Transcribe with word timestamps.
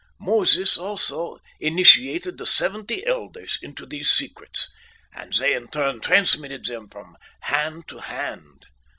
Moses 0.19 0.79
also 0.79 1.37
initiated 1.59 2.39
the 2.39 2.45
Seventy 2.47 3.05
Elders 3.05 3.59
into 3.61 3.85
these 3.85 4.09
secrets, 4.09 4.67
and 5.13 5.31
they 5.33 5.53
in 5.53 5.67
turn 5.67 5.99
transmitted 6.01 6.65
them 6.65 6.89
from 6.89 7.17
hand 7.41 7.87
to 7.89 7.99
hand. 7.99 8.65